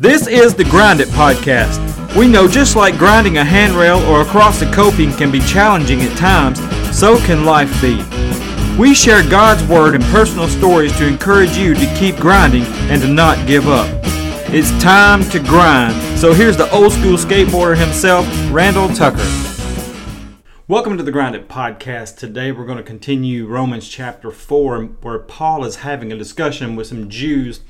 [0.00, 2.16] This is the Grind It Podcast.
[2.16, 6.16] We know just like grinding a handrail or across a coping can be challenging at
[6.16, 6.58] times,
[6.98, 8.02] so can life be.
[8.78, 13.08] We share God's Word and personal stories to encourage you to keep grinding and to
[13.08, 13.90] not give up.
[14.48, 16.18] It's time to grind.
[16.18, 19.28] So here's the old school skateboarder himself, Randall Tucker.
[20.66, 22.16] Welcome to the Grind It Podcast.
[22.16, 26.86] Today we're going to continue Romans chapter 4, where Paul is having a discussion with
[26.86, 27.60] some Jews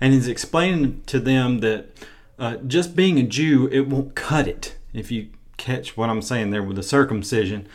[0.00, 1.86] and he's explaining to them that
[2.38, 4.76] uh, just being a Jew, it won't cut it.
[4.92, 7.68] If you catch what I'm saying there with the circumcision,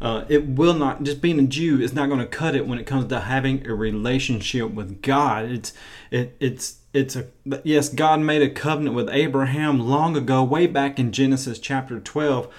[0.00, 1.02] uh, it will not.
[1.02, 3.66] Just being a Jew is not going to cut it when it comes to having
[3.66, 5.46] a relationship with God.
[5.46, 5.72] It's
[6.10, 7.28] it it's it's a
[7.64, 7.88] yes.
[7.88, 12.52] God made a covenant with Abraham long ago, way back in Genesis chapter 12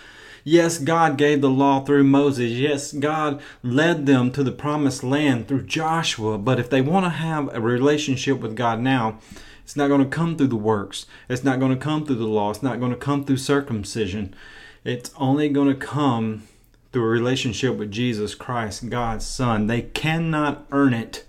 [0.47, 2.51] Yes, God gave the law through Moses.
[2.51, 6.37] Yes, God led them to the promised land through Joshua.
[6.37, 9.17] But if they want to have a relationship with God now,
[9.63, 11.07] it's not going to come through the works.
[11.27, 12.51] It's not going to come through the law.
[12.51, 14.35] It's not going to come through circumcision.
[14.83, 16.43] It's only going to come
[16.91, 19.65] through a relationship with Jesus Christ, God's Son.
[19.65, 21.25] They cannot earn it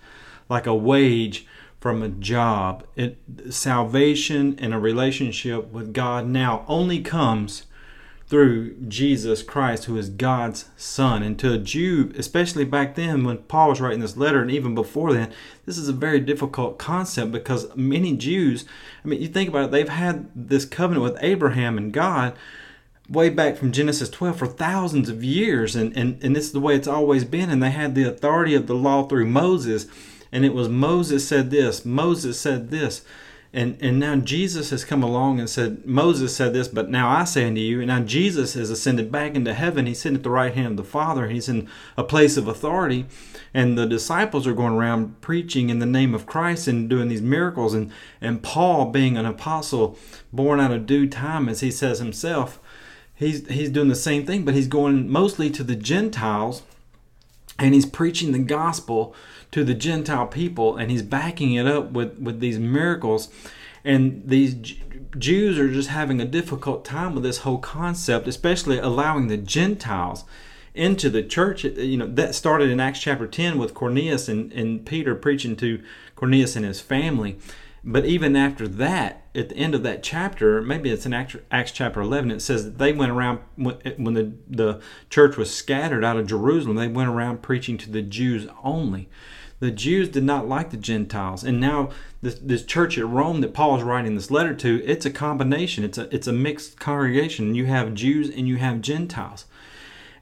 [0.50, 1.46] like a wage
[1.80, 2.84] from a job.
[2.96, 3.16] It,
[3.48, 7.62] salvation and a relationship with God now only comes
[8.28, 11.22] through Jesus Christ, who is God's Son.
[11.22, 14.74] And to a Jew, especially back then when Paul was writing this letter, and even
[14.74, 15.32] before then,
[15.64, 18.64] this is a very difficult concept because many Jews,
[19.04, 22.36] I mean, you think about it, they've had this covenant with Abraham and God
[23.08, 25.76] way back from Genesis 12 for thousands of years.
[25.76, 27.50] And, and, and this is the way it's always been.
[27.50, 29.86] And they had the authority of the law through Moses.
[30.32, 33.04] And it was Moses said this, Moses said this.
[33.56, 37.24] And, and now Jesus has come along and said, Moses said this, but now I
[37.24, 37.78] say unto you.
[37.80, 39.86] And now Jesus has ascended back into heaven.
[39.86, 41.28] He's sitting at the right hand of the Father.
[41.28, 43.06] He's in a place of authority.
[43.54, 47.22] And the disciples are going around preaching in the name of Christ and doing these
[47.22, 47.72] miracles.
[47.72, 47.90] And,
[48.20, 49.96] and Paul, being an apostle
[50.34, 52.60] born out of due time, as he says himself,
[53.14, 56.62] he's, he's doing the same thing, but he's going mostly to the Gentiles
[57.58, 59.14] and he's preaching the gospel
[59.52, 63.28] to the Gentile people, and he's backing it up with, with these miracles.
[63.84, 64.54] And these
[65.18, 70.24] Jews are just having a difficult time with this whole concept, especially allowing the Gentiles
[70.74, 71.64] into the church.
[71.64, 75.82] You know, that started in Acts chapter 10 with Cornelius and, and Peter preaching to
[76.16, 77.38] Cornelius and his family.
[77.84, 82.00] But even after that, at the end of that chapter, maybe it's in Acts chapter
[82.00, 84.80] 11, it says that they went around, when the, the
[85.10, 89.08] church was scattered out of Jerusalem, they went around preaching to the Jews only.
[89.58, 91.42] The Jews did not like the Gentiles.
[91.42, 95.06] And now this, this church at Rome that Paul is writing this letter to, it's
[95.06, 95.82] a combination.
[95.84, 97.54] It's a, it's a mixed congregation.
[97.54, 99.46] You have Jews and you have Gentiles.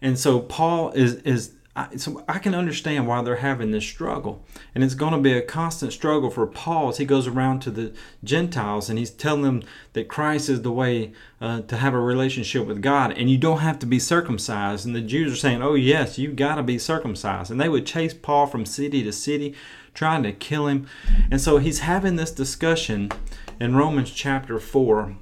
[0.00, 4.44] And so Paul is, is I, so I can understand why they're having this struggle.
[4.74, 7.70] And it's going to be a constant struggle for Paul as he goes around to
[7.70, 7.92] the
[8.22, 9.62] Gentiles and he's telling them
[9.92, 13.58] that Christ is the way uh, to have a relationship with God and you don't
[13.58, 14.86] have to be circumcised.
[14.86, 17.50] And the Jews are saying, oh, yes, you've got to be circumcised.
[17.50, 19.54] And they would chase Paul from city to city
[19.94, 20.86] trying to kill him.
[21.30, 23.10] And so he's having this discussion
[23.58, 25.16] in Romans chapter 4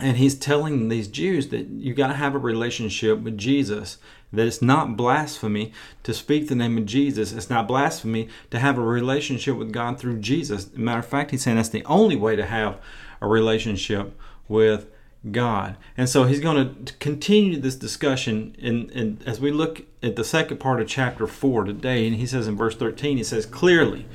[0.00, 3.98] and he's telling these Jews that you got to have a relationship with Jesus.
[4.34, 5.72] That it's not blasphemy
[6.02, 7.32] to speak the name of Jesus.
[7.32, 10.72] It's not blasphemy to have a relationship with God through Jesus.
[10.74, 12.80] matter of fact, he's saying that's the only way to have
[13.20, 14.18] a relationship
[14.48, 14.86] with
[15.30, 15.76] God.
[15.96, 20.24] And so he's going to continue this discussion in, in, as we look at the
[20.24, 22.06] second part of chapter 4 today.
[22.06, 24.06] And he says in verse 13, he says, Clearly,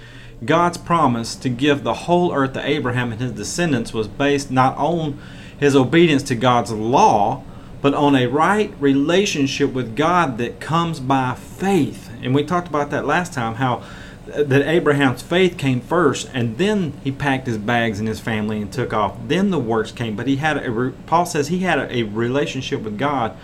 [0.45, 4.77] God's promise to give the whole earth to Abraham and his descendants was based not
[4.77, 5.19] on
[5.59, 7.43] his obedience to God's law,
[7.81, 12.09] but on a right relationship with God that comes by faith.
[12.21, 13.83] And we talked about that last time how
[14.27, 18.71] that Abraham's faith came first and then he packed his bags and his family and
[18.71, 19.17] took off.
[19.27, 22.97] Then the works came, but he had a Paul says he had a, relationship with
[22.97, 23.35] God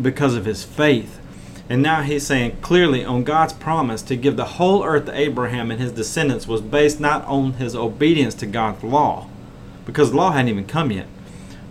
[0.00, 1.18] because of his faith.
[1.68, 5.70] And now he's saying clearly on God's promise to give the whole earth to Abraham
[5.70, 9.28] and his descendants was based not on his obedience to God's law
[9.86, 11.06] because law hadn't even come yet,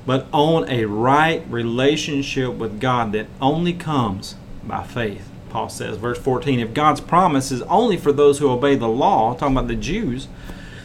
[0.05, 5.29] but on a right relationship with God that only comes by faith.
[5.49, 9.33] Paul says, verse 14, if God's promise is only for those who obey the law,
[9.33, 10.27] talking about the Jews,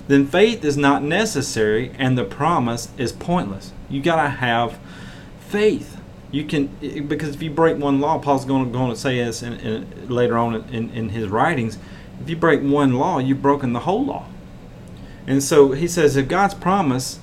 [0.09, 3.73] then faith is not necessary and the promise is pointless.
[3.89, 4.79] You got to have
[5.41, 5.97] faith.
[6.33, 6.67] You can
[7.07, 10.09] because if you break one law, Paul's going to, going to say this in, in,
[10.09, 11.79] later on in, in his writings.
[12.21, 14.27] If you break one law, you've broken the whole law.
[15.27, 17.21] And so he says, if God's promise,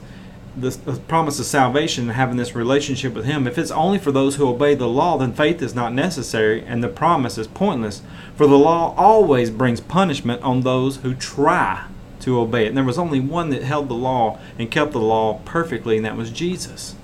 [0.55, 4.35] the, promise of salvation and having this relationship with Him, if it's only for those
[4.35, 8.01] who obey the law, then faith is not necessary and the promise is pointless.
[8.35, 11.85] For the law always brings punishment on those who try
[12.21, 12.69] to obey it.
[12.69, 16.05] And there was only one that held the law and kept the law perfectly, and
[16.05, 16.95] that was Jesus.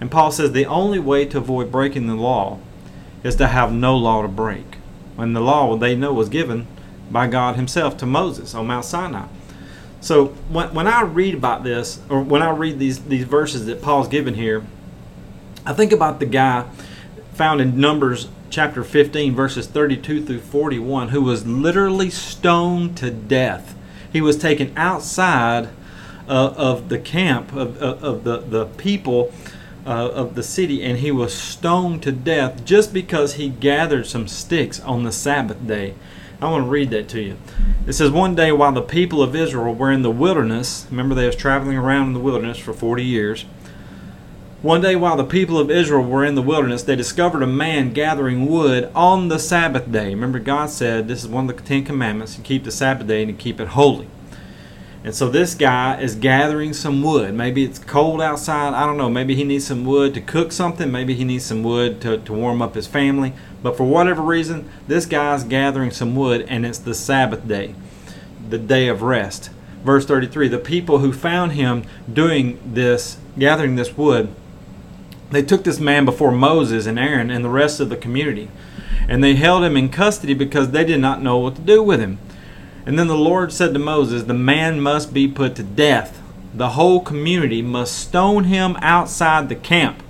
[0.00, 2.58] And Paul says the only way to avoid breaking the law
[3.24, 4.76] is to have no law to break.
[5.16, 6.66] When the law they know was given
[7.10, 9.26] by God Himself to Moses on Mount Sinai.
[10.06, 13.82] So when, when I read about this, or when I read these, these verses that
[13.82, 14.64] Paul's given here,
[15.64, 16.64] I think about the guy
[17.32, 23.76] found in Numbers chapter 15, verses 32 through 41, who was literally stoned to death.
[24.12, 25.70] He was taken outside
[26.28, 29.32] uh, of the camp of, of, of the, the people
[29.84, 34.28] uh, of the city and he was stoned to death just because he gathered some
[34.28, 35.94] sticks on the Sabbath day.
[36.40, 37.38] I want to read that to you.
[37.86, 41.26] It says, One day while the people of Israel were in the wilderness, remember they
[41.26, 43.46] was traveling around in the wilderness for 40 years.
[44.60, 47.92] One day while the people of Israel were in the wilderness, they discovered a man
[47.92, 50.08] gathering wood on the Sabbath day.
[50.08, 53.22] Remember, God said this is one of the Ten Commandments you keep the Sabbath day
[53.22, 54.08] and you keep it holy.
[55.04, 57.32] And so this guy is gathering some wood.
[57.32, 58.74] Maybe it's cold outside.
[58.74, 59.08] I don't know.
[59.08, 60.90] Maybe he needs some wood to cook something.
[60.90, 63.32] Maybe he needs some wood to, to warm up his family.
[63.66, 67.74] But for whatever reason, this guy's gathering some wood and it's the Sabbath day,
[68.48, 69.50] the day of rest.
[69.82, 71.82] Verse 33 The people who found him
[72.12, 74.32] doing this, gathering this wood,
[75.32, 78.48] they took this man before Moses and Aaron and the rest of the community.
[79.08, 81.98] And they held him in custody because they did not know what to do with
[81.98, 82.18] him.
[82.86, 86.22] And then the Lord said to Moses, The man must be put to death.
[86.54, 90.04] The whole community must stone him outside the camp.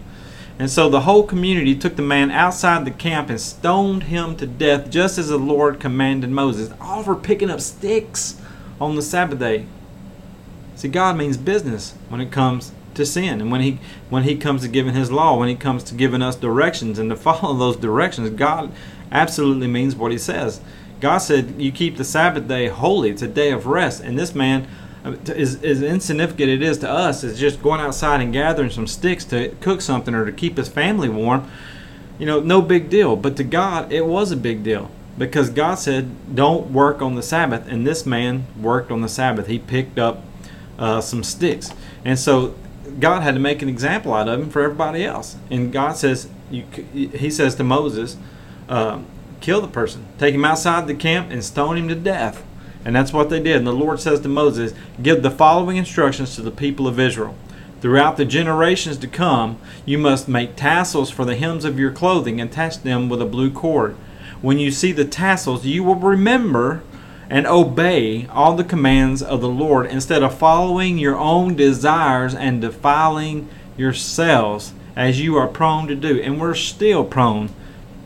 [0.58, 4.46] And so the whole community took the man outside the camp and stoned him to
[4.46, 8.40] death, just as the Lord commanded Moses, all for picking up sticks
[8.80, 9.66] on the Sabbath day.
[10.76, 14.62] See, God means business when it comes to sin, and when he when he comes
[14.62, 17.76] to giving His law, when He comes to giving us directions and to follow those
[17.76, 18.72] directions, God
[19.12, 20.60] absolutely means what He says.
[21.00, 23.10] God said, You keep the Sabbath day holy.
[23.10, 24.02] It's a day of rest.
[24.02, 24.66] And this man,
[25.06, 29.24] as, as insignificant it is to us, is just going outside and gathering some sticks
[29.26, 31.50] to cook something or to keep his family warm.
[32.18, 33.16] You know, no big deal.
[33.16, 37.22] But to God, it was a big deal because God said, Don't work on the
[37.22, 37.66] Sabbath.
[37.68, 39.46] And this man worked on the Sabbath.
[39.46, 40.22] He picked up
[40.78, 41.72] uh, some sticks.
[42.04, 42.54] And so
[43.00, 45.36] God had to make an example out of him for everybody else.
[45.50, 48.16] And God says, you, He says to Moses,
[48.68, 49.00] uh,
[49.40, 52.42] kill the person, take him outside the camp, and stone him to death.
[52.86, 53.56] And that's what they did.
[53.56, 54.72] And the Lord says to Moses,
[55.02, 57.34] Give the following instructions to the people of Israel.
[57.80, 62.40] Throughout the generations to come, you must make tassels for the hems of your clothing
[62.40, 63.96] and attach them with a blue cord.
[64.40, 66.84] When you see the tassels, you will remember
[67.28, 72.60] and obey all the commands of the Lord instead of following your own desires and
[72.60, 76.20] defiling yourselves as you are prone to do.
[76.22, 77.50] And we're still prone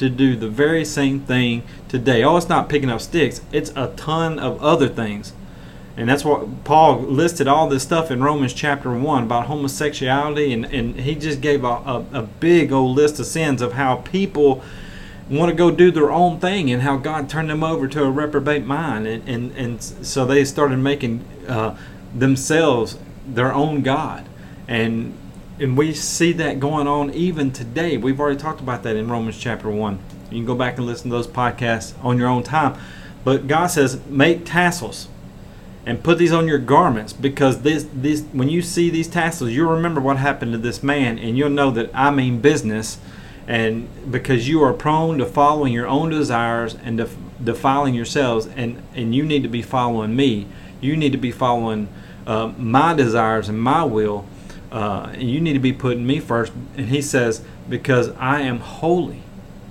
[0.00, 2.24] to do the very same thing today.
[2.24, 5.32] Oh, it's not picking up sticks, it's a ton of other things.
[5.96, 10.64] And that's what Paul listed all this stuff in Romans chapter 1 about homosexuality, and,
[10.64, 14.62] and he just gave a, a, a big old list of sins of how people
[15.28, 18.10] want to go do their own thing and how God turned them over to a
[18.10, 19.06] reprobate mind.
[19.06, 21.76] And, and, and so they started making uh,
[22.14, 24.26] themselves their own God.
[24.66, 25.14] And
[25.60, 27.98] and we see that going on even today.
[27.98, 29.98] We've already talked about that in Romans chapter 1.
[30.30, 32.80] You can go back and listen to those podcasts on your own time.
[33.24, 35.08] But God says, make tassels
[35.84, 39.72] and put these on your garments because this, this when you see these tassels, you'll
[39.72, 42.98] remember what happened to this man and you'll know that I mean business.
[43.46, 48.82] And because you are prone to following your own desires and def- defiling yourselves, and,
[48.94, 50.46] and you need to be following me,
[50.80, 51.88] you need to be following
[52.26, 54.24] uh, my desires and my will
[54.70, 56.52] uh, you need to be putting me first.
[56.76, 59.22] And he says, because I am holy.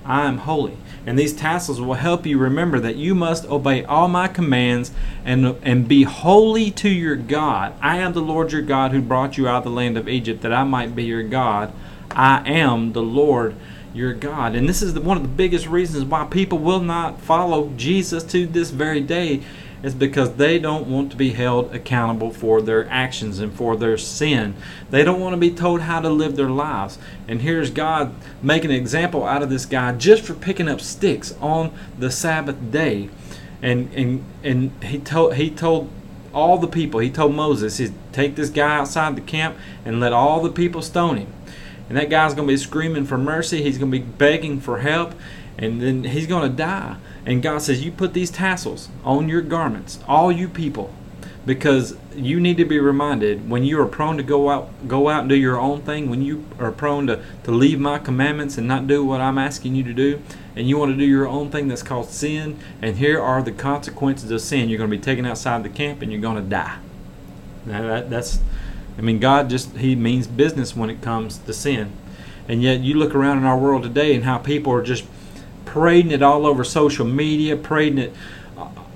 [0.04, 0.76] I am holy.
[1.06, 4.92] And these tassels will help you remember that you must obey all my commands
[5.24, 7.74] and, and be holy to your God.
[7.80, 10.42] I am the Lord your God who brought you out of the land of Egypt
[10.42, 11.72] that I might be your God.
[12.10, 13.54] I am the Lord
[13.94, 14.54] your God.
[14.54, 18.22] And this is the, one of the biggest reasons why people will not follow Jesus
[18.24, 19.42] to this very day
[19.82, 23.96] is because they don't want to be held accountable for their actions and for their
[23.96, 24.54] sin.
[24.90, 26.98] They don't want to be told how to live their lives.
[27.26, 31.34] And here's God making an example out of this guy just for picking up sticks
[31.40, 33.08] on the Sabbath day.
[33.62, 35.90] And and and he told he told
[36.32, 40.12] all the people, he told Moses, he take this guy outside the camp and let
[40.12, 41.32] all the people stone him.
[41.88, 43.62] And that guy's going to be screaming for mercy.
[43.62, 45.12] He's going to be begging for help.
[45.58, 46.96] And then he's going to die.
[47.30, 50.92] And God says, You put these tassels on your garments, all you people,
[51.46, 55.20] because you need to be reminded when you are prone to go out go out
[55.20, 58.66] and do your own thing when you are prone to, to leave my commandments and
[58.66, 60.20] not do what i'm asking you to do
[60.56, 63.52] and you want to do your own thing that's called sin and here are the
[63.52, 64.68] consequences of sin.
[64.68, 66.78] You're going to be taken outside the camp and you're going to die.
[67.64, 68.40] Now that, that's
[68.98, 71.92] i mean god just he means business when it comes to sin.
[72.48, 75.04] And yet you look around in our world today and how people are just
[75.72, 78.12] parading it all over social media parading it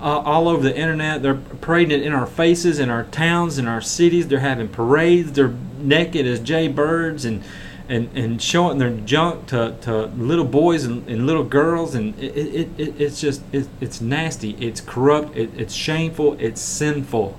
[0.04, 1.22] uh, all over the internet.
[1.22, 4.28] They're parading it in our faces, in our towns, in our cities.
[4.28, 5.32] They're having parades.
[5.32, 7.42] They're naked as jaybirds and
[7.88, 11.94] and, and showing their junk to, to little boys and, and little girls.
[11.94, 14.52] And it, it, it, it's just, it, it's nasty.
[14.52, 15.36] It's corrupt.
[15.36, 16.34] It, it's shameful.
[16.40, 17.38] It's sinful.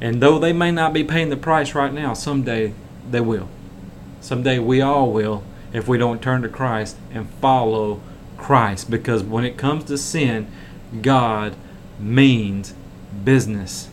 [0.00, 2.72] And though they may not be paying the price right now, someday
[3.10, 3.48] they will.
[4.20, 8.00] Someday we all will if we don't turn to Christ and follow
[8.42, 8.90] Christ.
[8.90, 10.50] Because when it comes to sin,
[11.00, 11.54] God
[11.98, 12.74] means
[13.24, 13.88] business.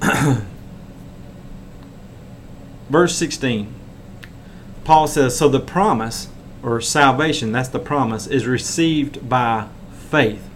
[2.90, 3.74] Verse 16,
[4.84, 6.28] Paul says, So the promise,
[6.62, 10.48] or salvation, that's the promise, is received by faith.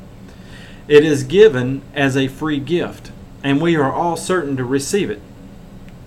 [0.87, 3.11] It is given as a free gift,
[3.43, 5.21] and we are all certain to receive it.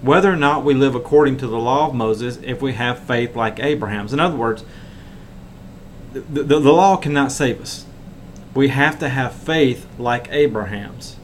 [0.01, 3.35] Whether or not we live according to the law of Moses, if we have faith
[3.35, 4.13] like Abraham's.
[4.13, 4.63] In other words,
[6.13, 7.86] the, the, the law cannot save us
[8.53, 11.15] we have to have faith like Abraham's.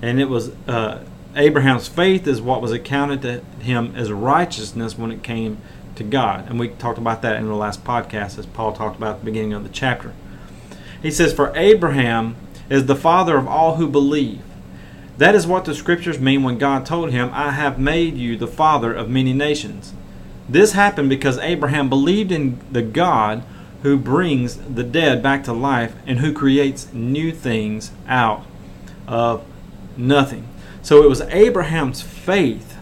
[0.00, 1.04] And it was uh,
[1.34, 5.58] Abraham's faith is what was accounted to him as righteousness when it came
[5.96, 6.48] to God.
[6.48, 9.24] And we talked about that in the last podcast as Paul talked about at the
[9.24, 10.12] beginning of the chapter.
[11.02, 12.36] He says, For Abraham
[12.70, 14.42] is the father of all who believe.
[15.16, 18.46] That is what the scriptures mean when God told him, I have made you the
[18.46, 19.92] father of many nations.
[20.48, 23.42] This happened because Abraham believed in the God
[23.82, 28.44] who brings the dead back to life and who creates new things out
[29.06, 29.44] of
[29.96, 30.48] nothing.
[30.82, 32.76] So it was Abraham's faith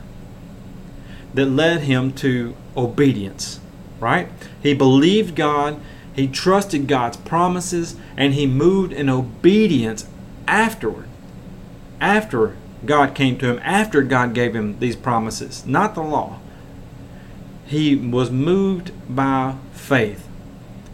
[1.34, 3.60] that led him to obedience,
[4.00, 4.28] right?
[4.62, 5.80] He believed God,
[6.14, 10.06] he trusted God's promises, and he moved in obedience
[10.48, 11.08] afterward.
[12.00, 16.38] After God came to him, after God gave him these promises, not the law.
[17.66, 20.25] He was moved by faith.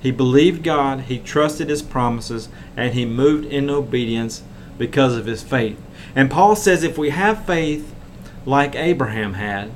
[0.03, 4.43] He believed God, he trusted his promises, and he moved in obedience
[4.77, 5.81] because of his faith.
[6.17, 7.95] And Paul says if we have faith
[8.45, 9.71] like Abraham had,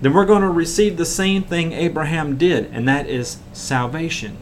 [0.00, 4.36] then we're going to receive the same thing Abraham did, and that is salvation.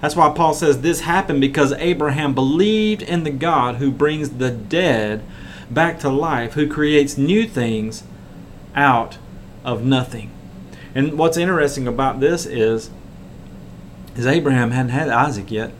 [0.00, 4.50] That's why Paul says this happened because Abraham believed in the God who brings the
[4.50, 5.22] dead
[5.70, 8.04] back to life, who creates new things
[8.74, 9.18] out
[9.64, 10.30] of nothing.
[10.94, 12.90] And what's interesting about this is
[14.18, 15.70] is Abraham hadn't had Isaac yet.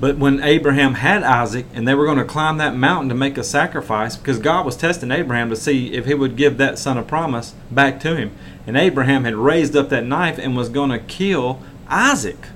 [0.00, 3.38] But when Abraham had Isaac and they were going to climb that mountain to make
[3.38, 6.98] a sacrifice, because God was testing Abraham to see if he would give that son
[6.98, 8.32] of promise back to him.
[8.66, 12.48] And Abraham had raised up that knife and was going to kill Isaac.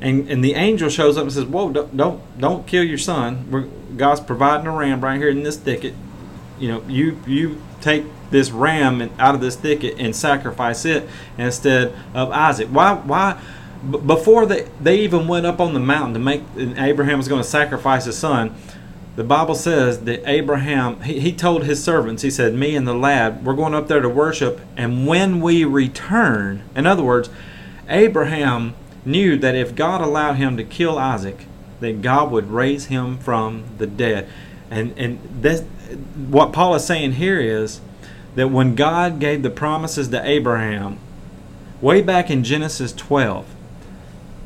[0.00, 3.50] And, and the angel shows up and says, Whoa, don't, don't, don't kill your son.
[3.50, 3.62] We're,
[3.96, 5.94] God's providing a ram right here in this thicket.
[6.58, 11.94] You know, you, you take this ram out of this thicket and sacrifice it instead
[12.14, 12.68] of Isaac.
[12.68, 12.94] Why?
[12.94, 13.40] Why?
[13.90, 17.48] Before they, they even went up on the mountain to make Abraham was going to
[17.48, 18.54] sacrifice his son,
[19.16, 22.94] the Bible says that Abraham he, he told his servants, he said, Me and the
[22.94, 27.28] lad, we're going up there to worship, and when we return, in other words,
[27.88, 28.74] Abraham
[29.04, 31.46] knew that if God allowed him to kill Isaac,
[31.80, 34.28] that God would raise him from the dead.
[34.70, 35.62] And and this
[36.28, 37.80] what Paul is saying here is
[38.36, 40.98] that when God gave the promises to Abraham,
[41.82, 43.44] way back in Genesis 12,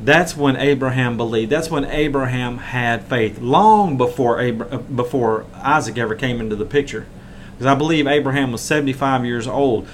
[0.02, 1.50] that's when Abraham believed.
[1.50, 7.06] That's when Abraham had faith, long before uh, before Isaac ever came into the picture.
[7.52, 9.88] Because I believe Abraham was 75 years old.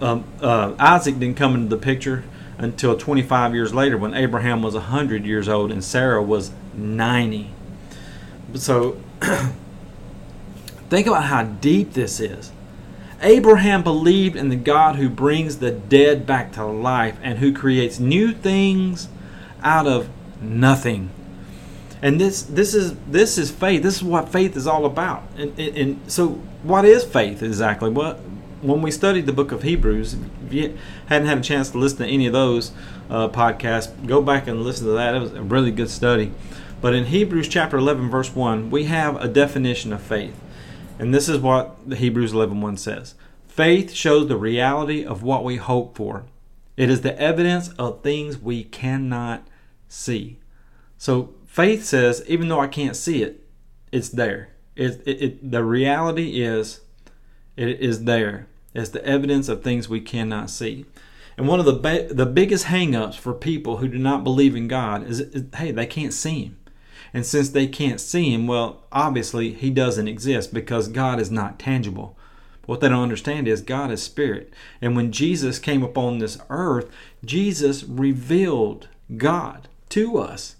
[0.00, 2.24] Um, uh, Isaac didn't come into the picture
[2.58, 7.50] until 25 years later, when Abraham was 100 years old and Sarah was 90.
[8.54, 9.00] So,
[10.90, 12.52] think about how deep this is.
[13.22, 17.98] Abraham believed in the God who brings the dead back to life and who creates
[17.98, 19.08] new things
[19.62, 20.08] out of
[20.40, 21.10] nothing.
[22.00, 23.82] And this this is this is faith.
[23.82, 25.24] This is what faith is all about.
[25.36, 26.28] And, and, and so,
[26.62, 27.90] what is faith exactly?
[27.90, 28.20] What
[28.62, 31.98] when we studied the book of Hebrews, if you hadn't had a chance to listen
[31.98, 32.72] to any of those
[33.10, 35.14] uh, podcasts, go back and listen to that.
[35.14, 36.32] It was a really good study.
[36.80, 40.40] But in Hebrews chapter 11, verse 1, we have a definition of faith.
[40.98, 43.14] And this is what the Hebrews 11 1 says
[43.46, 46.24] Faith shows the reality of what we hope for,
[46.76, 49.46] it is the evidence of things we cannot
[49.88, 50.38] see.
[50.96, 53.44] So faith says, even though I can't see it,
[53.90, 54.50] it's there.
[54.76, 56.80] It, it, it, the reality is,
[57.56, 58.46] it is there.
[58.74, 60.86] It's the evidence of things we cannot see.
[61.36, 64.68] And one of the ba- the biggest hangups for people who do not believe in
[64.68, 66.58] God is, is, hey, they can't see Him.
[67.14, 71.58] And since they can't see Him, well, obviously He doesn't exist because God is not
[71.58, 72.16] tangible.
[72.66, 74.52] What they don't understand is God is spirit.
[74.82, 76.90] And when Jesus came upon this earth,
[77.24, 80.56] Jesus revealed God to us.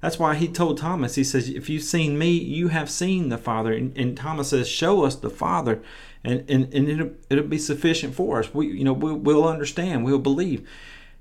[0.00, 3.38] That's why he told Thomas, he says, If you've seen me, you have seen the
[3.38, 3.72] Father.
[3.72, 5.82] And, and Thomas says, Show us the Father,
[6.22, 8.54] and, and, and it'll, it'll be sufficient for us.
[8.54, 10.68] We, you know, we'll, we'll understand, we'll believe.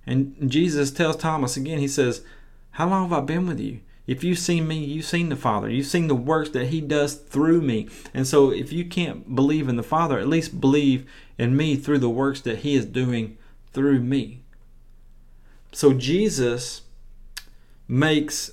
[0.05, 2.23] And Jesus tells Thomas again, He says,
[2.71, 3.79] How long have I been with you?
[4.05, 5.69] If you've seen me, you've seen the Father.
[5.69, 7.89] You've seen the works that He does through me.
[8.13, 11.99] And so, if you can't believe in the Father, at least believe in me through
[11.99, 13.37] the works that He is doing
[13.73, 14.43] through me.
[15.73, 16.83] So, Jesus
[17.87, 18.51] makes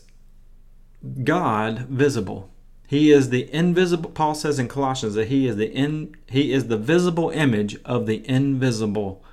[1.23, 2.51] God visible.
[2.87, 4.11] He is the invisible.
[4.11, 8.07] Paul says in Colossians that he is the in, he is the visible image of
[8.07, 9.25] the invisible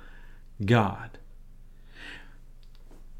[0.64, 1.18] God.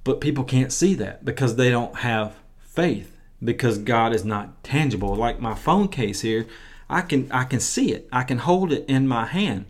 [0.05, 5.15] But people can't see that because they don't have faith because God is not tangible.
[5.15, 6.47] Like my phone case here,
[6.89, 8.09] I can I can see it.
[8.13, 9.67] I can hold it in my hand.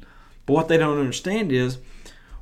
[0.47, 1.79] But what they don't understand is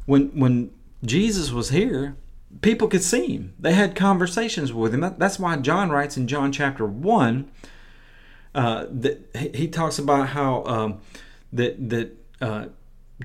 [0.07, 0.71] when when
[1.05, 2.17] Jesus was here,
[2.61, 3.55] people could see him.
[3.59, 5.15] They had conversations with him.
[5.19, 7.51] That's why John writes in John chapter 1
[8.55, 11.01] uh, that he talks about how um,
[11.53, 12.67] that that uh,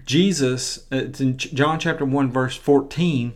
[0.06, 3.34] Jesus, uh, it's in John chapter 1 verse 14,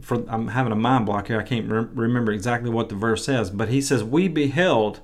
[0.00, 1.40] for I'm having a mind block here.
[1.40, 5.00] I can't re- remember exactly what the verse says, but he says, "We beheld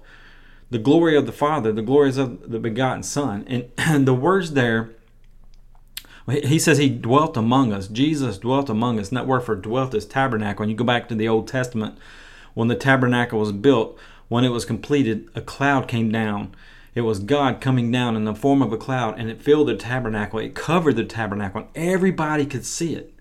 [0.70, 4.52] the glory of the Father, the glories of the begotten Son." And, and the words
[4.52, 4.90] there,
[6.28, 7.86] he says he dwelt among us.
[7.88, 9.08] Jesus dwelt among us.
[9.08, 10.62] And that word for dwelt is tabernacle.
[10.62, 11.98] When you go back to the Old Testament,
[12.54, 16.54] when the tabernacle was built, when it was completed, a cloud came down.
[16.94, 19.76] It was God coming down in the form of a cloud, and it filled the
[19.76, 20.38] tabernacle.
[20.38, 23.12] It covered the tabernacle, and everybody could see it.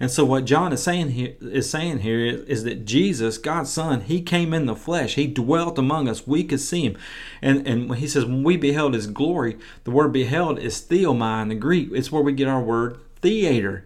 [0.00, 3.70] And so what John is saying here is saying here is, is, that Jesus, God's
[3.70, 5.14] Son, He came in the flesh.
[5.14, 6.26] He dwelt among us.
[6.26, 6.96] We could see Him.
[7.42, 11.48] And and He says when we beheld His glory, the word beheld is theomai in
[11.48, 11.90] the Greek.
[11.92, 13.84] It's where we get our word theater.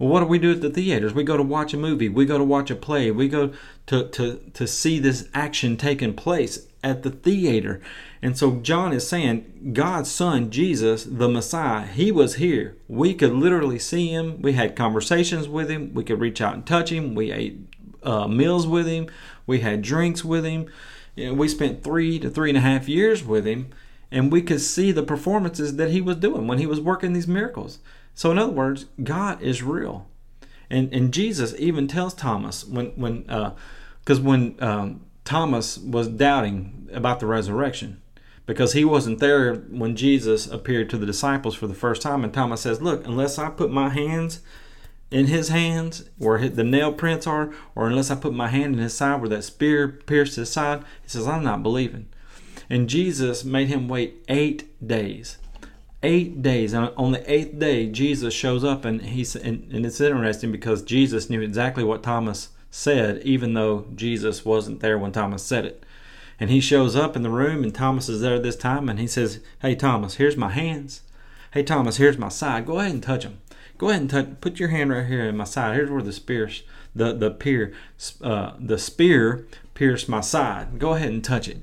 [0.00, 1.12] Well, what do we do at the theaters?
[1.12, 2.08] We go to watch a movie.
[2.08, 3.10] We go to watch a play.
[3.10, 3.52] We go
[3.88, 7.82] to, to, to see this action taking place at the theater.
[8.22, 12.78] And so John is saying God's son, Jesus, the Messiah, he was here.
[12.88, 14.40] We could literally see him.
[14.40, 15.92] We had conversations with him.
[15.92, 17.14] We could reach out and touch him.
[17.14, 17.58] We ate
[18.02, 19.10] uh, meals with him.
[19.46, 20.70] We had drinks with him.
[21.14, 23.68] You know, we spent three to three and a half years with him.
[24.10, 27.28] And we could see the performances that he was doing when he was working these
[27.28, 27.80] miracles.
[28.14, 30.06] So, in other words, God is real.
[30.68, 36.88] And, and Jesus even tells Thomas when, when, because uh, when um, Thomas was doubting
[36.92, 38.00] about the resurrection,
[38.46, 42.24] because he wasn't there when Jesus appeared to the disciples for the first time.
[42.24, 44.40] And Thomas says, Look, unless I put my hands
[45.10, 48.80] in his hands where the nail prints are, or unless I put my hand in
[48.80, 52.08] his side where that spear pierced his side, he says, I'm not believing.
[52.68, 55.38] And Jesus made him wait eight days.
[56.02, 56.72] Eight days.
[56.72, 60.82] And on the eighth day, Jesus shows up, and he's and, and it's interesting because
[60.82, 65.84] Jesus knew exactly what Thomas said, even though Jesus wasn't there when Thomas said it.
[66.38, 69.06] And he shows up in the room, and Thomas is there this time, and he
[69.06, 71.02] says, Hey, Thomas, here's my hands.
[71.52, 72.64] Hey, Thomas, here's my side.
[72.64, 73.40] Go ahead and touch them.
[73.76, 74.28] Go ahead and touch.
[74.40, 75.74] Put your hand right here in my side.
[75.74, 76.50] Here's where the spear,
[76.94, 77.72] the the peer,
[78.22, 80.78] uh, the spear pierced my side.
[80.78, 81.58] Go ahead and touch it.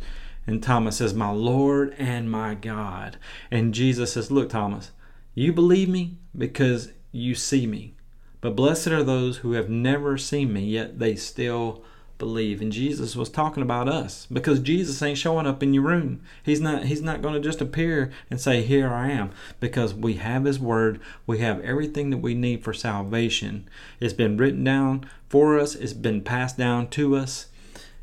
[0.48, 3.18] And Thomas says, My Lord and my God.
[3.52, 4.92] And Jesus says, Look, Thomas,
[5.36, 7.94] you believe me because you see me.
[8.40, 11.84] But blessed are those who have never seen me, yet they still
[12.18, 12.62] believe.
[12.62, 16.22] And Jesus was talking about us because Jesus ain't showing up in your room.
[16.44, 20.14] He's not he's not going to just appear and say, "Here I am," because we
[20.14, 21.00] have his word.
[21.26, 23.68] We have everything that we need for salvation.
[24.00, 25.76] It's been written down for us.
[25.76, 27.48] It's been passed down to us.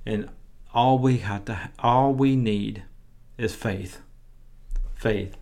[0.07, 0.29] And
[0.75, 2.83] all we have to all we need
[3.39, 4.01] is faith.
[4.95, 5.37] Faith.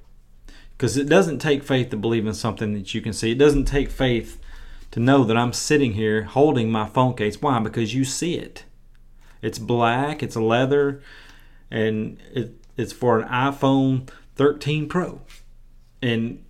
[0.77, 3.33] Because it doesn't take faith to believe in something that you can see.
[3.33, 4.39] It doesn't take faith
[4.91, 7.41] to know that I'm sitting here holding my phone case.
[7.41, 7.59] Why?
[7.61, 8.65] Because you see it.
[9.41, 11.03] It's black, it's leather,
[11.71, 15.21] and it, it's for an iPhone 13 Pro.
[16.01, 16.45] And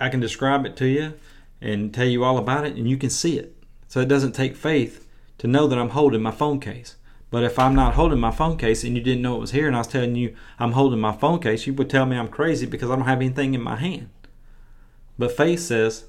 [0.00, 1.14] I can describe it to you
[1.60, 3.56] and tell you all about it, and you can see it.
[3.88, 5.06] So it doesn't take faith
[5.38, 6.96] to know that I'm holding my phone case.
[7.30, 9.66] But if I'm not holding my phone case and you didn't know it was here
[9.68, 12.28] and I was telling you I'm holding my phone case, you would tell me I'm
[12.28, 14.10] crazy because I don't have anything in my hand.
[15.18, 16.06] But faith says,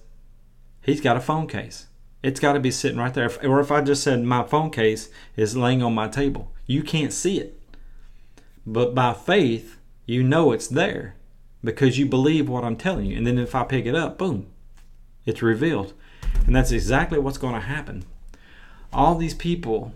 [0.81, 1.87] he's got a phone case.
[2.23, 3.31] It's got to be sitting right there.
[3.43, 7.13] Or if I just said my phone case is laying on my table, you can't
[7.13, 7.59] see it.
[8.65, 11.15] But by faith, You know it's there
[11.63, 13.17] because you believe what I'm telling you.
[13.17, 14.47] And then if I pick it up, boom,
[15.25, 15.93] it's revealed.
[16.45, 18.03] And that's exactly what's going to happen.
[18.91, 19.93] All these people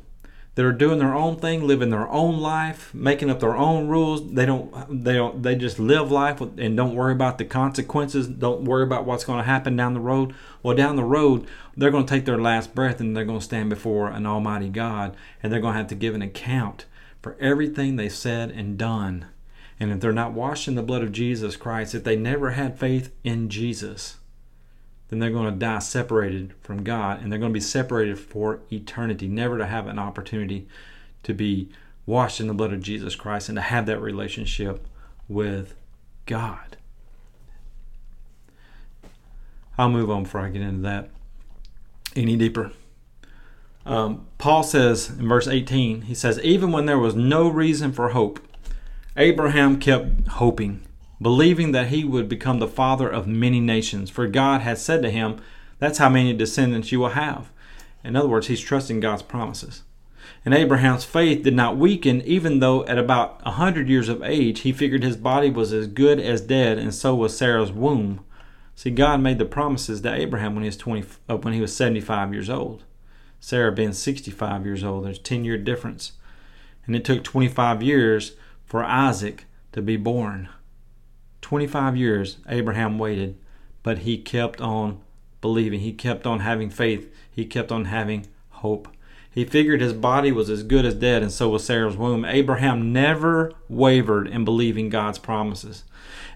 [0.55, 4.33] that are doing their own thing, living their own life, making up their own rules.
[4.33, 8.63] They don't they don't they just live life and don't worry about the consequences, don't
[8.63, 10.33] worry about what's going to happen down the road.
[10.63, 13.45] Well, down the road, they're going to take their last breath and they're going to
[13.45, 16.85] stand before an almighty God and they're going to have to give an account
[17.21, 19.25] for everything they said and done.
[19.77, 22.79] And if they're not washed in the blood of Jesus Christ, if they never had
[22.79, 24.17] faith in Jesus,
[25.09, 28.61] then they're going to die separated from God and they're going to be separated for
[28.71, 30.67] eternity, never to have an opportunity
[31.23, 31.69] to be
[32.05, 34.87] washed in the blood of Jesus Christ and to have that relationship
[35.27, 35.75] with
[36.25, 36.77] God.
[39.77, 41.09] I'll move on before I get into that
[42.15, 42.71] any deeper.
[43.85, 48.09] Um, Paul says in verse 18, he says, Even when there was no reason for
[48.09, 48.39] hope,
[49.17, 50.81] Abraham kept hoping
[51.21, 54.09] believing that he would become the father of many nations.
[54.09, 55.41] For God had said to him,
[55.79, 57.51] That's how many descendants you will have.
[58.03, 59.83] In other words, he's trusting God's promises.
[60.43, 64.59] And Abraham's faith did not weaken, even though at about a hundred years of age
[64.61, 68.23] he figured his body was as good as dead, and so was Sarah's womb.
[68.75, 71.75] See, God made the promises to Abraham when he was twenty, uh, when he was
[71.75, 72.83] seventy-five years old.
[73.39, 76.11] Sarah being sixty-five years old, there's ten-year difference,
[76.85, 78.33] and it took twenty-five years
[78.65, 80.49] for Isaac to be born.
[81.45, 83.37] 25 years Abraham waited,
[83.83, 84.99] but he kept on
[85.41, 85.79] believing.
[85.79, 87.13] He kept on having faith.
[87.29, 88.87] He kept on having hope.
[89.29, 92.25] He figured his body was as good as dead, and so was Sarah's womb.
[92.25, 95.83] Abraham never wavered in believing God's promises.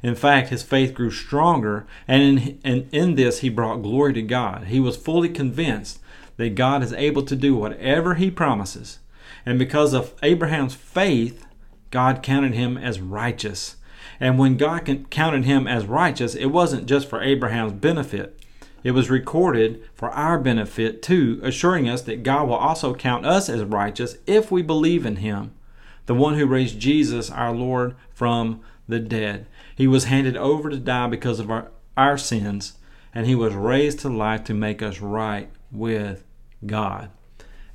[0.03, 4.21] In fact, his faith grew stronger, and in, and in this he brought glory to
[4.21, 4.65] God.
[4.65, 5.99] He was fully convinced
[6.37, 8.99] that God is able to do whatever he promises.
[9.43, 11.47] And because of Abraham's faith,
[11.89, 13.77] God counted him as righteous.
[14.19, 18.39] And when God counted him as righteous, it wasn't just for Abraham's benefit.
[18.83, 23.49] It was recorded for our benefit too, assuring us that God will also count us
[23.49, 25.51] as righteous if we believe in him,
[26.05, 29.47] the one who raised Jesus, our Lord, from the dead.
[29.75, 32.77] He was handed over to die because of our, our sins,
[33.13, 36.23] and he was raised to life to make us right with
[36.65, 37.09] God.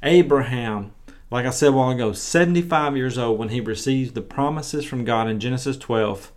[0.03, 0.93] Abraham,
[1.31, 5.05] like I said a while ago, 75 years old when he receives the promises from
[5.05, 6.31] God in Genesis 12,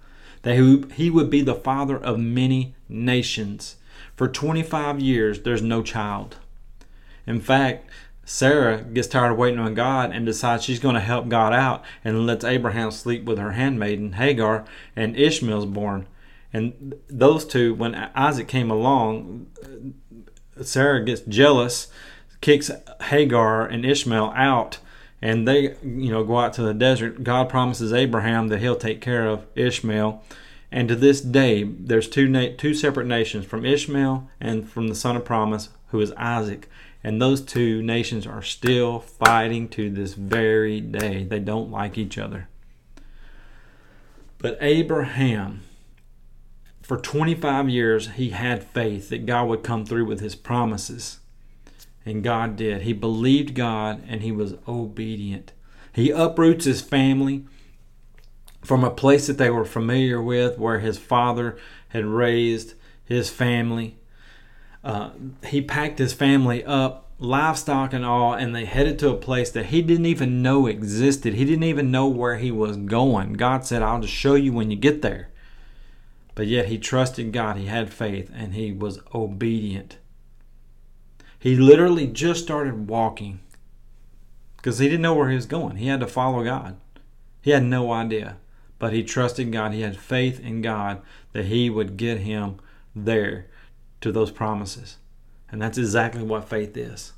[0.44, 0.56] that
[0.94, 3.76] he would be the father of many nations.
[4.16, 6.38] For 25 years, there's no child.
[7.26, 7.90] In fact,
[8.26, 11.84] Sarah gets tired of waiting on God and decides she's going to help God out
[12.04, 16.08] and lets Abraham sleep with her handmaiden Hagar, and Ishmael's born.
[16.52, 19.48] And those two, when Isaac came along,
[20.62, 21.88] Sarah gets jealous,
[22.42, 22.72] kicks
[23.04, 24.80] Hagar and Ishmael out,
[25.22, 27.24] and they you know go out to the desert.
[27.24, 30.24] God promises abraham that he'll take care of ishmael.
[30.72, 34.96] And to this day there's two na- two separate nations from ishmael and from the
[34.96, 36.70] son of promise who is isaac.
[37.04, 41.24] And those two nations are still fighting to this very day.
[41.24, 42.50] They don't like each other.
[44.40, 45.64] But abraham
[46.82, 51.20] for 25 years he had faith that god would come through with his promises
[52.08, 52.84] and God did.
[52.84, 55.52] He believed God and he was obedient.
[55.94, 57.46] He uproots his family
[58.64, 61.58] from a place that they were familiar with, where his father
[61.90, 62.74] had raised
[63.06, 63.98] his family.
[64.84, 65.12] Uh,
[65.46, 69.68] he packed his family up, livestock and all, and they headed to a place that
[69.68, 71.34] he didn't even know existed.
[71.34, 73.34] He didn't even know where he was going.
[73.34, 75.30] God said, I'll just show you when you get there.
[76.36, 79.98] But yet he trusted God, he had faith, and he was obedient.
[81.40, 83.40] He literally just started walking
[84.58, 85.78] because he didn't know where he was going.
[85.78, 86.78] He had to follow God.
[87.42, 88.38] He had no idea,
[88.80, 89.74] but he trusted God.
[89.74, 91.02] He had faith in God
[91.34, 92.58] that he would get him
[92.96, 93.48] there
[94.02, 94.98] to those promises.
[95.50, 97.14] And that's exactly what faith is.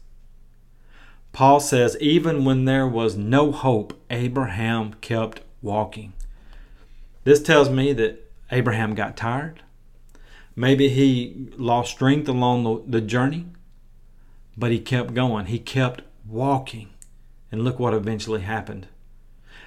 [1.31, 6.13] Paul says, even when there was no hope, Abraham kept walking.
[7.23, 9.61] This tells me that Abraham got tired.
[10.55, 13.45] Maybe he lost strength along the, the journey.
[14.59, 16.89] But he kept going, he kept walking.
[17.49, 18.87] And look what eventually happened.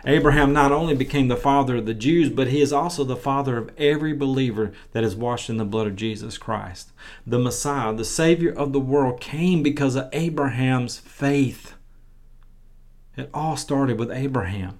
[0.04, 3.56] Abraham not only became the father of the Jews, but he is also the father
[3.56, 6.92] of every believer that is washed in the blood of Jesus Christ.
[7.26, 11.74] The Messiah, the Savior of the world, came because of Abraham's faith.
[13.16, 14.78] It all started with Abraham.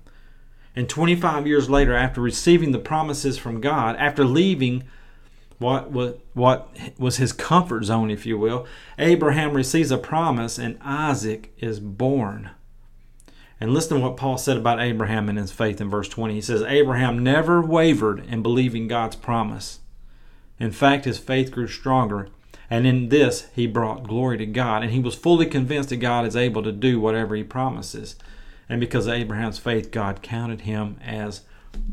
[0.77, 4.85] And 25 years later, after receiving the promises from God, after leaving
[5.62, 8.66] what was what was his comfort zone, if you will.
[8.98, 12.51] Abraham receives a promise, and Isaac is born.
[13.61, 16.35] And listen to what Paul said about Abraham and his faith in verse 20.
[16.35, 19.79] He says, Abraham never wavered in believing God's promise.
[20.59, 22.29] In fact, his faith grew stronger,
[22.68, 26.27] and in this he brought glory to God, and he was fully convinced that God
[26.27, 28.16] is able to do whatever he promises.
[28.68, 31.42] And because of Abraham's faith, God counted him as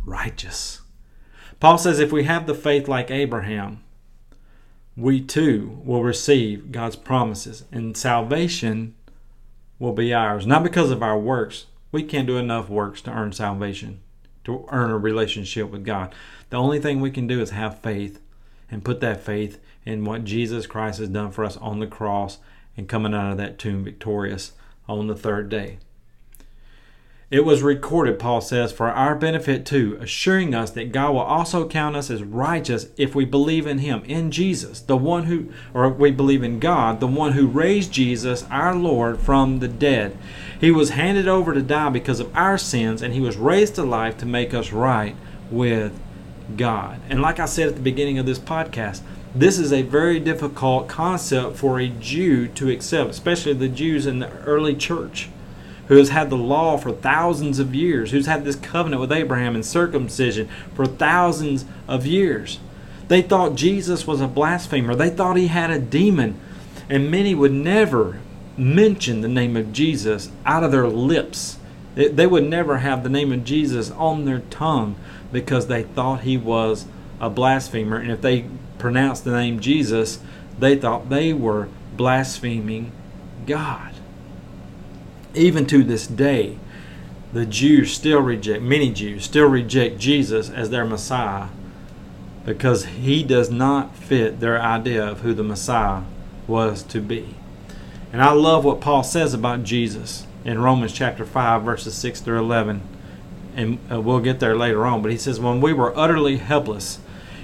[0.06, 0.82] righteous.
[1.60, 3.84] Paul says if we have the faith like Abraham,
[4.96, 8.96] we too will receive God's promises, and salvation
[9.78, 10.46] will be ours.
[10.46, 11.66] Not because of our works.
[11.92, 14.02] We can't do enough works to earn salvation,
[14.44, 16.14] to earn a relationship with God.
[16.50, 18.20] The only thing we can do is have faith
[18.70, 22.38] and put that faith in what Jesus Christ has done for us on the cross
[22.78, 24.54] and coming out of that tomb victorious
[24.88, 25.80] on the third day.
[27.32, 31.68] It was recorded, Paul says, for our benefit too, assuring us that God will also
[31.68, 35.90] count us as righteous if we believe in Him, in Jesus, the one who, or
[35.90, 40.18] we believe in God, the one who raised Jesus, our Lord, from the dead.
[40.60, 43.84] He was handed over to die because of our sins, and He was raised to
[43.84, 45.16] life to make us right
[45.52, 46.00] with
[46.58, 47.00] God.
[47.10, 49.02] And like I said at the beginning of this podcast,
[49.36, 54.18] this is a very difficult concept for a Jew to accept, especially the Jews in
[54.18, 55.30] the early church
[55.90, 59.56] who has had the law for thousands of years, who's had this covenant with Abraham
[59.56, 62.60] and circumcision for thousands of years.
[63.08, 64.94] They thought Jesus was a blasphemer.
[64.94, 66.40] They thought he had a demon.
[66.90, 68.20] And many would never
[68.56, 71.58] mention the name of Jesus out of their lips.
[71.96, 74.96] They would never have the name of Jesus on their tongue
[75.32, 76.86] because they thought he was
[77.20, 77.98] a blasphemer.
[77.98, 78.46] And if they
[78.78, 80.20] pronounced the name Jesus,
[80.60, 82.92] they thought they were blaspheming
[83.48, 83.96] God
[85.34, 86.58] even to this day,
[87.34, 91.48] the Jews still reject, many Jews still reject Jesus as their Messiah
[92.46, 96.02] because he does not fit their idea of who the Messiah
[96.48, 97.36] was to be.
[98.12, 102.40] And I love what Paul says about Jesus in Romans chapter 5, verses 6 through
[102.40, 102.82] 11.
[103.56, 105.04] And uh, we'll get there later on.
[105.04, 107.00] But he says, When we were utterly helpless,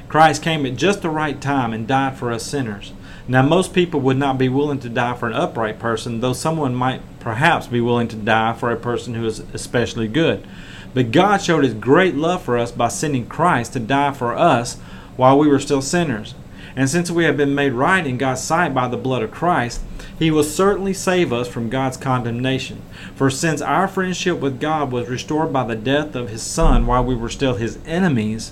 [0.08, 2.94] Christ came at just the right time and died for us sinners.
[3.28, 6.76] Now, most people would not be willing to die for an upright person, though someone
[6.76, 10.46] might perhaps be willing to die for a person who is especially good.
[10.94, 14.76] But God showed His great love for us by sending Christ to die for us
[15.18, 16.36] while we were still sinners.
[16.76, 19.82] And since we have been made right in God's sight by the blood of Christ,
[20.20, 22.82] He will certainly save us from God's condemnation.
[23.16, 27.04] For since our friendship with God was restored by the death of His Son while
[27.04, 28.52] we were still His enemies,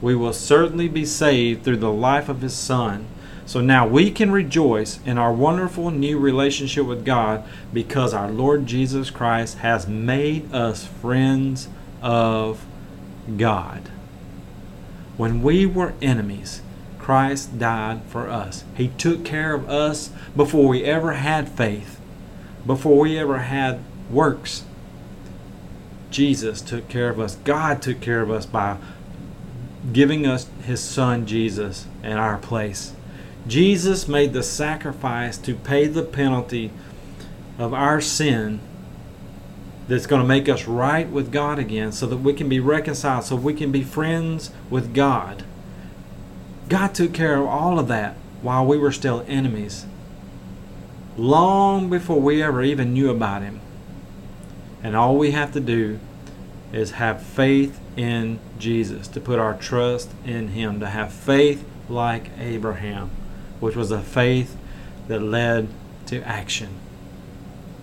[0.00, 3.06] we will certainly be saved through the life of His Son.
[3.48, 8.66] So now we can rejoice in our wonderful new relationship with God because our Lord
[8.66, 11.70] Jesus Christ has made us friends
[12.02, 12.66] of
[13.38, 13.88] God.
[15.16, 16.60] When we were enemies,
[16.98, 18.64] Christ died for us.
[18.76, 21.98] He took care of us before we ever had faith,
[22.66, 23.80] before we ever had
[24.10, 24.64] works.
[26.10, 27.36] Jesus took care of us.
[27.36, 28.76] God took care of us by
[29.90, 32.92] giving us His Son Jesus in our place.
[33.48, 36.70] Jesus made the sacrifice to pay the penalty
[37.58, 38.60] of our sin
[39.88, 43.24] that's going to make us right with God again so that we can be reconciled,
[43.24, 45.44] so we can be friends with God.
[46.68, 49.86] God took care of all of that while we were still enemies,
[51.16, 53.60] long before we ever even knew about Him.
[54.82, 55.98] And all we have to do
[56.70, 62.28] is have faith in Jesus, to put our trust in Him, to have faith like
[62.38, 63.10] Abraham
[63.60, 64.56] which was a faith
[65.08, 65.68] that led
[66.06, 66.68] to action.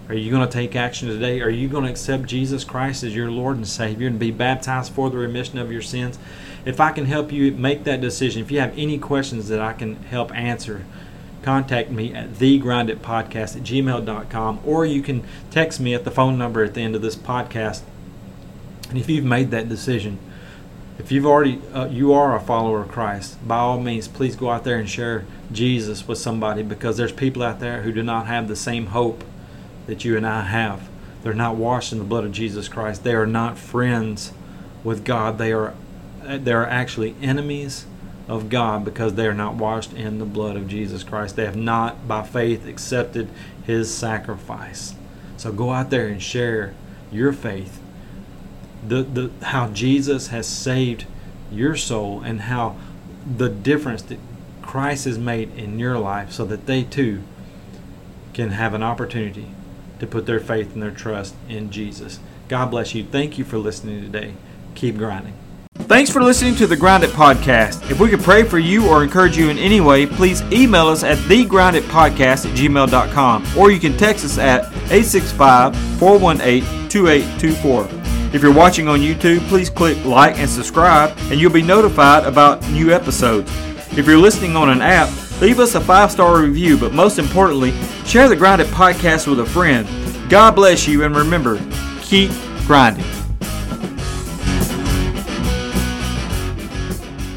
[0.08, 1.42] Are you going to take action today?
[1.42, 4.94] Are you going to accept Jesus Christ as your Lord and Savior and be baptized
[4.94, 6.20] for the remission of your sins?
[6.64, 9.74] If I can help you make that decision, if you have any questions that I
[9.74, 10.86] can help answer,
[11.42, 16.64] contact me at thegrinditpodcast at gmail.com or you can text me at the phone number
[16.64, 17.82] at the end of this podcast.
[18.90, 20.20] And if you've made that decision,
[20.98, 24.50] if you've already uh, you are a follower of Christ, by all means, please go
[24.50, 28.28] out there and share Jesus with somebody because there's people out there who do not
[28.28, 29.24] have the same hope
[29.88, 30.90] that you and I have.
[31.24, 33.04] They're not washed in the blood of Jesus Christ.
[33.04, 34.32] They are not friends
[34.84, 35.38] with God.
[35.38, 35.74] They are
[36.24, 37.86] they are actually enemies
[38.28, 41.36] of God because they are not washed in the blood of Jesus Christ.
[41.36, 43.30] They have not by faith accepted
[43.66, 44.96] his sacrifice.
[45.38, 46.74] So go out there and share
[47.12, 47.80] your faith
[48.88, 51.06] the, the how Jesus has saved
[51.52, 52.76] your soul and how
[53.26, 54.20] the difference that
[54.62, 57.24] Christ has made in your life so that they too
[58.34, 59.48] can have an opportunity
[60.00, 62.20] to put their faith and their trust in Jesus.
[62.48, 63.04] God bless you.
[63.04, 64.34] Thank you for listening today.
[64.76, 65.34] Keep grinding.
[65.76, 67.90] Thanks for listening to the Grind It Podcast.
[67.92, 71.04] If we could pray for you or encourage you in any way, please email us
[71.04, 78.05] at thegrinditpodcast at gmail.com or you can text us at 865 418 2824.
[78.36, 82.62] If you're watching on YouTube, please click like and subscribe, and you'll be notified about
[82.70, 83.50] new episodes.
[83.98, 87.72] If you're listening on an app, leave us a five star review, but most importantly,
[88.04, 89.88] share the Grind It podcast with a friend.
[90.30, 91.62] God bless you, and remember,
[92.02, 92.30] keep
[92.68, 93.25] grinding.